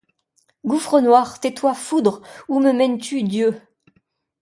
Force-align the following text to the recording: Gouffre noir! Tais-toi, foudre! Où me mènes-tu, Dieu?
Gouffre 0.65 0.99
noir! 0.99 1.39
Tais-toi, 1.39 1.75
foudre! 1.75 2.23
Où 2.47 2.59
me 2.59 2.73
mènes-tu, 2.73 3.21
Dieu? 3.21 3.61